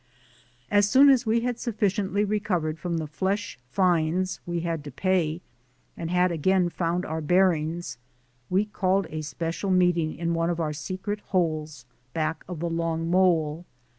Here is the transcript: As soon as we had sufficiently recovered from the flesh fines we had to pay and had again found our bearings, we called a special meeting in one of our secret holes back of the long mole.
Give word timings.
As 0.71 0.89
soon 0.89 1.09
as 1.11 1.27
we 1.27 1.41
had 1.41 1.59
sufficiently 1.59 2.25
recovered 2.25 2.79
from 2.79 2.97
the 2.97 3.05
flesh 3.05 3.59
fines 3.69 4.39
we 4.47 4.61
had 4.61 4.83
to 4.85 4.91
pay 4.91 5.41
and 5.95 6.09
had 6.09 6.31
again 6.31 6.69
found 6.69 7.05
our 7.05 7.21
bearings, 7.21 7.99
we 8.49 8.65
called 8.65 9.05
a 9.11 9.21
special 9.21 9.69
meeting 9.69 10.15
in 10.15 10.33
one 10.33 10.49
of 10.49 10.59
our 10.59 10.73
secret 10.73 11.19
holes 11.27 11.85
back 12.13 12.43
of 12.47 12.61
the 12.61 12.67
long 12.71 13.11
mole. 13.11 13.63